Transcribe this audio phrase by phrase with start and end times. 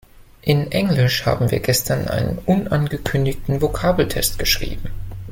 [0.41, 4.89] In Englisch haben wir gestern einen unangekündigten Vokabeltest geschrieben.